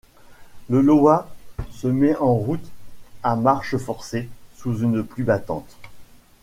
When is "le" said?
0.67-0.81